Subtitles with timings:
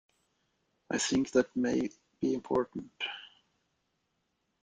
[0.89, 2.91] I think that may be important.